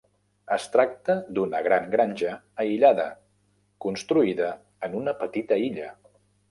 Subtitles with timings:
[0.53, 2.33] Es tracta d'una gran granja
[2.65, 3.07] aïllada,
[3.87, 4.53] construïda
[4.89, 5.97] en una petita illa.